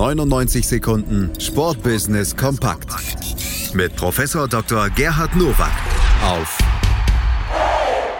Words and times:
99 0.00 0.66
Sekunden 0.66 1.30
Sportbusiness 1.38 2.34
kompakt 2.34 2.88
mit 3.74 3.94
Professor 3.96 4.48
Dr. 4.48 4.88
Gerhard 4.88 5.36
Nowak 5.36 5.72
auf 6.24 6.58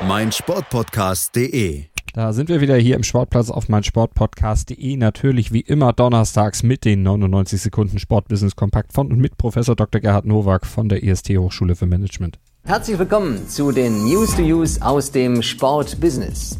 meinsportpodcast.de. 0.06 1.85
Da 2.12 2.35
sind 2.35 2.51
wir 2.51 2.61
wieder 2.61 2.77
hier 2.77 2.96
im 2.96 3.03
Sportplatz 3.03 3.48
auf 3.48 3.71
meinsportpodcast.de. 3.71 4.96
Natürlich 4.98 5.54
wie 5.54 5.62
immer 5.62 5.95
donnerstags 5.95 6.62
mit 6.62 6.85
den 6.85 7.03
99 7.03 7.62
Sekunden 7.62 7.98
Sportbusiness 7.98 8.56
kompakt 8.56 8.92
von 8.92 9.10
und 9.10 9.18
mit 9.18 9.38
Professor 9.38 9.74
Dr. 9.74 10.02
Gerhard 10.02 10.26
Nowak 10.26 10.66
von 10.66 10.90
der 10.90 11.02
IST 11.02 11.30
Hochschule 11.30 11.76
für 11.76 11.86
Management. 11.86 12.38
Herzlich 12.64 12.98
willkommen 12.98 13.48
zu 13.48 13.72
den 13.72 14.04
News 14.04 14.36
to 14.36 14.42
Use 14.42 14.84
aus 14.84 15.12
dem 15.12 15.40
Sportbusiness. 15.40 16.58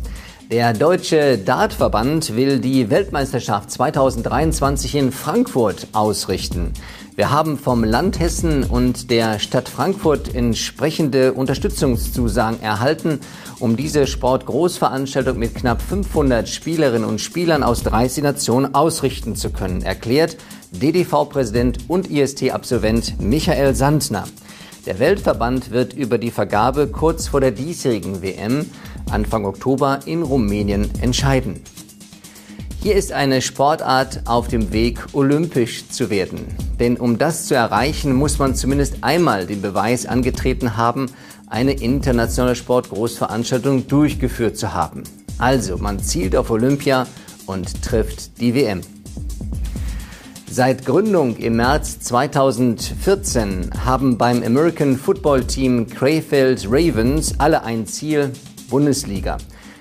Der 0.51 0.73
Deutsche 0.73 1.39
Dartverband 1.39 2.35
will 2.35 2.59
die 2.59 2.91
Weltmeisterschaft 2.91 3.71
2023 3.71 4.97
in 4.97 5.13
Frankfurt 5.13 5.87
ausrichten. 5.93 6.73
Wir 7.15 7.31
haben 7.31 7.57
vom 7.57 7.85
Land 7.85 8.19
Hessen 8.19 8.65
und 8.65 9.13
der 9.13 9.39
Stadt 9.39 9.69
Frankfurt 9.69 10.35
entsprechende 10.35 11.35
Unterstützungszusagen 11.35 12.61
erhalten, 12.63 13.21
um 13.61 13.77
diese 13.77 14.09
Sportgroßveranstaltung 14.09 15.39
mit 15.39 15.55
knapp 15.55 15.81
500 15.83 16.49
Spielerinnen 16.49 17.09
und 17.09 17.21
Spielern 17.21 17.63
aus 17.63 17.85
30 17.85 18.25
Nationen 18.25 18.75
ausrichten 18.75 19.37
zu 19.37 19.51
können, 19.51 19.83
erklärt 19.83 20.37
DDV-Präsident 20.73 21.79
und 21.87 22.11
IST-Absolvent 22.11 23.21
Michael 23.21 23.77
Sandner. 23.77 24.25
Der 24.87 24.99
Weltverband 24.99 25.71
wird 25.71 25.93
über 25.93 26.19
die 26.19 26.31
Vergabe 26.31 26.89
kurz 26.89 27.29
vor 27.29 27.41
der 27.41 27.51
diesjährigen 27.51 28.23
WM 28.23 28.65
Anfang 29.11 29.45
Oktober 29.45 30.01
in 30.07 30.23
Rumänien 30.23 30.91
entscheiden. 31.01 31.61
Hier 32.83 32.95
ist 32.95 33.13
eine 33.13 33.43
Sportart 33.43 34.23
auf 34.25 34.49
dem 34.49 34.73
Weg, 34.73 34.99
olympisch 35.13 35.89
zu 35.89 36.09
werden. 36.09 36.47
Denn 36.79 36.97
um 36.97 37.19
das 37.19 37.45
zu 37.45 37.55
erreichen, 37.55 38.15
muss 38.15 38.39
man 38.39 38.55
zumindest 38.55 39.05
einmal 39.05 39.47
den 39.47 39.61
Beweis 39.61 40.07
angetreten 40.07 40.79
haben, 40.79 41.11
eine 41.47 41.73
internationale 41.73 42.57
Sportgroßveranstaltung 42.57 43.87
durchgeführt 43.87 44.57
zu 44.57 44.73
haben. 44.73 45.03
Also, 45.37 45.77
man 45.77 46.01
zielt 46.01 46.35
auf 46.35 46.51
Olympia 46.51 47.07
und 47.45 47.83
trifft 47.83 48.41
die 48.41 48.55
WM. 48.55 48.81
Seit 50.51 50.85
Gründung 50.85 51.37
im 51.37 51.57
März 51.57 52.01
2014 52.01 53.71
haben 53.85 54.19
beim 54.19 54.43
American 54.43 54.97
Football 54.97 55.45
Team 55.45 55.87
Crayfeld 55.87 56.67
Ravens 56.69 57.39
alle 57.39 57.63
ein 57.63 57.87
Ziel, 57.87 58.33
Bundesliga. 58.71 59.37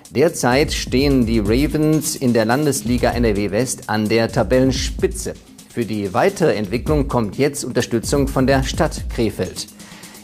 Derzeit 0.10 0.74
stehen 0.74 1.26
die 1.26 1.40
Ravens 1.40 2.16
in 2.16 2.34
der 2.34 2.46
Landesliga 2.46 3.12
NRW 3.12 3.52
West 3.52 3.90
an 3.90 4.10
der 4.10 4.32
Tabellenspitze. 4.32 5.36
Für 5.72 5.86
die 5.86 6.14
weitere 6.14 6.56
Entwicklung 6.56 7.08
kommt 7.08 7.38
jetzt 7.38 7.64
Unterstützung 7.64 8.28
von 8.28 8.48
der 8.48 8.64
Stadt 8.64 9.06
Krefeld. 9.10 9.68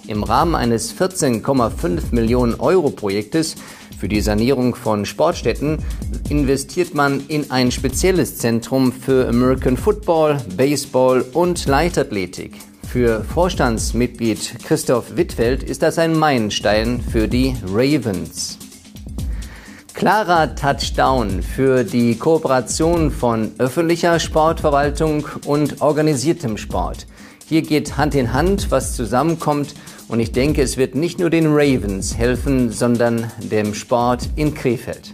Im 0.08 0.24
Rahmen 0.24 0.56
eines 0.56 0.94
14,5 0.94 2.14
Millionen 2.14 2.56
Euro 2.56 2.90
Projektes 2.90 3.56
für 3.98 4.08
die 4.08 4.22
Sanierung 4.22 4.76
von 4.76 5.06
Sportstätten 5.06 5.80
investiert 6.30 6.94
man 6.94 7.24
in 7.28 7.50
ein 7.52 7.72
spezielles 7.72 8.38
Zentrum 8.38 8.92
für 8.92 9.28
American 9.28 9.78
Football, 9.78 10.38
Baseball 10.58 11.24
und 11.34 11.66
Leichtathletik. 11.66 12.54
Für 12.96 13.26
Vorstandsmitglied 13.26 14.64
Christoph 14.64 15.18
Wittfeld 15.18 15.64
ist 15.64 15.82
das 15.82 16.00
ein 16.00 16.18
Meilenstein 16.18 17.02
für 17.02 17.28
die 17.28 17.54
Ravens. 17.68 18.58
Klarer 19.94 20.56
Touchdown 20.56 21.44
für 21.44 21.84
die 21.84 22.16
Kooperation 22.16 23.12
von 23.12 23.52
öffentlicher 23.58 24.18
Sportverwaltung 24.18 25.28
und 25.46 25.82
organisiertem 25.82 26.56
Sport. 26.56 27.06
Hier 27.50 27.64
geht 27.64 27.98
Hand 27.98 28.16
in 28.16 28.32
Hand, 28.32 28.72
was 28.72 28.96
zusammenkommt 28.96 29.74
und 30.08 30.22
ich 30.22 30.32
denke, 30.32 30.62
es 30.62 30.78
wird 30.78 30.96
nicht 30.96 31.20
nur 31.20 31.30
den 31.30 31.48
Ravens 31.48 32.16
helfen, 32.16 32.72
sondern 32.72 33.30
dem 33.40 33.74
Sport 33.74 34.30
in 34.38 34.54
Krefeld. 34.54 35.12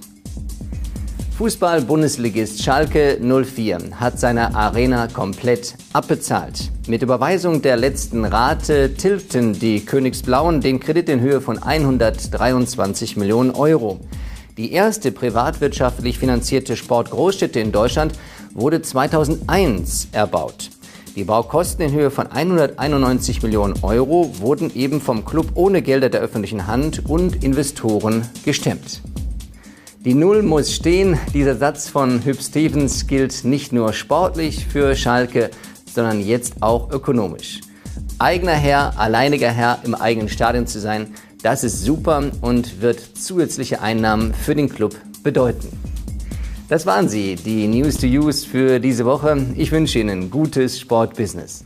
Fußball-Bundesligist 1.39 2.61
Schalke 2.61 3.17
04 3.19 3.99
hat 3.99 4.19
seine 4.19 4.53
Arena 4.53 5.07
komplett 5.07 5.73
abbezahlt. 5.91 6.69
Mit 6.87 7.03
Überweisung 7.03 7.61
der 7.61 7.77
letzten 7.77 8.25
Rate 8.25 8.95
tilgten 8.95 9.53
die 9.53 9.85
Königsblauen 9.85 10.61
den 10.61 10.79
Kredit 10.79 11.09
in 11.09 11.19
Höhe 11.19 11.39
von 11.39 11.61
123 11.61 13.17
Millionen 13.17 13.51
Euro. 13.51 13.99
Die 14.57 14.71
erste 14.71 15.11
privatwirtschaftlich 15.11 16.17
finanzierte 16.17 16.75
Sportgroßstätte 16.75 17.59
in 17.59 17.71
Deutschland 17.71 18.13
wurde 18.55 18.81
2001 18.81 20.07
erbaut. 20.11 20.71
Die 21.15 21.23
Baukosten 21.23 21.85
in 21.85 21.93
Höhe 21.93 22.09
von 22.09 22.27
191 22.27 23.43
Millionen 23.43 23.75
Euro 23.83 24.31
wurden 24.39 24.73
eben 24.73 25.01
vom 25.01 25.23
Club 25.23 25.51
ohne 25.53 25.83
Gelder 25.83 26.09
der 26.09 26.21
öffentlichen 26.21 26.65
Hand 26.65 27.05
und 27.07 27.43
Investoren 27.43 28.27
gestemmt. 28.43 29.01
Die 30.03 30.15
Null 30.15 30.41
muss 30.41 30.73
stehen. 30.73 31.19
Dieser 31.31 31.55
Satz 31.55 31.87
von 31.87 32.25
Hüb 32.25 32.41
Stevens 32.41 33.05
gilt 33.05 33.45
nicht 33.45 33.71
nur 33.71 33.93
sportlich 33.93 34.65
für 34.65 34.95
Schalke, 34.95 35.51
sondern 35.93 36.21
jetzt 36.21 36.61
auch 36.61 36.91
ökonomisch. 36.91 37.61
Eigener 38.19 38.53
Herr, 38.53 38.99
alleiniger 38.99 39.51
Herr 39.51 39.79
im 39.83 39.95
eigenen 39.95 40.29
Stadion 40.29 40.67
zu 40.67 40.79
sein, 40.79 41.13
das 41.43 41.63
ist 41.63 41.83
super 41.83 42.23
und 42.41 42.81
wird 42.81 42.99
zusätzliche 42.99 43.81
Einnahmen 43.81 44.33
für 44.33 44.55
den 44.55 44.69
Club 44.69 44.95
bedeuten. 45.23 45.69
Das 46.69 46.85
waren 46.85 47.09
sie, 47.09 47.35
die 47.35 47.67
News 47.67 47.97
to 47.97 48.07
Use 48.07 48.47
für 48.47 48.79
diese 48.79 49.05
Woche. 49.05 49.45
Ich 49.57 49.71
wünsche 49.71 49.99
Ihnen 49.99 50.31
gutes 50.31 50.79
Sportbusiness. 50.79 51.65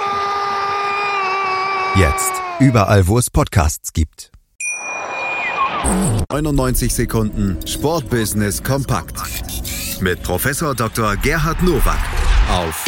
Jetzt. 1.95 2.31
Überall, 2.59 3.05
wo 3.07 3.17
es 3.17 3.29
Podcasts 3.29 3.91
gibt. 3.91 4.31
99 6.31 6.93
Sekunden 6.93 7.57
Sportbusiness 7.67 8.63
kompakt. 8.63 9.15
Mit 9.99 10.23
Professor 10.23 10.73
Dr. 10.73 11.17
Gerhard 11.17 11.61
Nowak 11.61 11.99
auf 12.49 12.85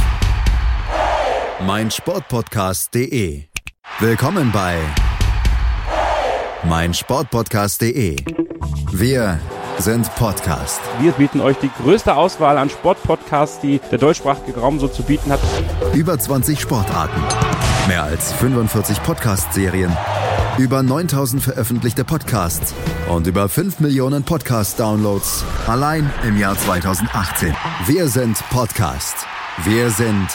meinsportpodcast.de. 1.65 3.43
Willkommen 3.99 4.51
bei 4.53 4.79
meinsportpodcast.de. 6.63 8.15
Wir 8.93 9.39
sind 9.79 10.15
Podcast. 10.15 10.79
Wir 11.01 11.11
bieten 11.11 11.41
euch 11.41 11.57
die 11.57 11.69
größte 11.81 12.15
Auswahl 12.15 12.57
an 12.57 12.69
Sportpodcasts, 12.69 13.59
die 13.59 13.81
der 13.91 13.97
deutschsprachige 13.97 14.57
Raum 14.57 14.79
so 14.79 14.87
zu 14.87 15.03
bieten 15.03 15.29
hat. 15.29 15.41
Über 15.93 16.17
20 16.17 16.57
Sportarten 16.61 17.21
Mehr 17.87 18.03
als 18.03 18.31
45 18.33 19.03
Podcast-Serien, 19.03 19.91
über 20.57 20.83
9000 20.83 21.43
veröffentlichte 21.43 22.05
Podcasts 22.05 22.73
und 23.09 23.27
über 23.27 23.49
5 23.49 23.81
Millionen 23.81 24.23
Podcast-Downloads 24.23 25.43
allein 25.67 26.09
im 26.25 26.37
Jahr 26.37 26.57
2018. 26.57 27.53
Wir 27.85 28.07
sind 28.07 28.37
Podcast. 28.49 29.27
Wir 29.65 29.89
sind 29.89 30.27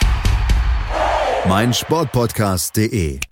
meinsportpodcast.de. 1.48 3.27